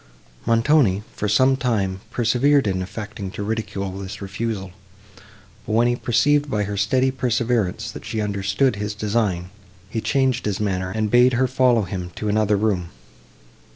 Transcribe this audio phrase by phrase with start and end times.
[0.47, 4.71] Montoni, for some time, persevered in affecting to ridicule this refusal;
[5.67, 9.51] but, when he perceived by her steady perseverance, that she understood his design,
[9.91, 12.89] he changed his manner, and bade her follow him to another room.